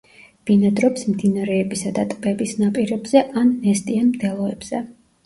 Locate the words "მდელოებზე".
4.15-4.83